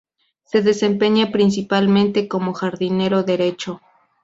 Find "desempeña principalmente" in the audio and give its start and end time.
0.63-2.27